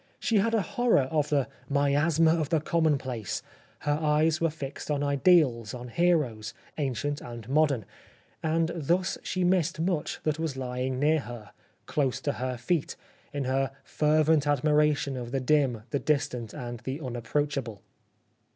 She 0.17 0.37
had 0.39 0.55
a 0.55 0.63
horror 0.63 1.03
of 1.11 1.29
the' 1.29 1.47
miasma 1.79 2.33
of 2.33 2.49
the 2.49 2.59
commonplace'; 2.59 3.43
her 3.81 3.99
eyes 4.01 4.41
were 4.41 4.49
fixed 4.49 4.89
on 4.89 5.03
ideals, 5.03 5.75
on 5.75 5.89
heroes, 5.89 6.55
ancient 6.79 7.21
and 7.21 7.47
modern— 7.47 7.85
and 8.43 8.71
thus 8.73 9.19
she 9.21 9.43
missed 9.43 9.79
much 9.79 10.19
that 10.23 10.39
was 10.39 10.57
lying 10.57 10.97
near 10.99 11.19
her,' 11.19 11.51
close 11.85 12.19
to 12.21 12.31
her 12.31 12.57
feet,' 12.57 12.95
in 13.31 13.43
her 13.43 13.69
fervent 13.83 14.47
admiration 14.47 15.15
of 15.17 15.31
the 15.31 15.39
dim, 15.39 15.83
the 15.91 15.99
distant 15.99 16.51
and 16.51 16.79
the 16.79 16.99
unapproachable." 16.99 17.83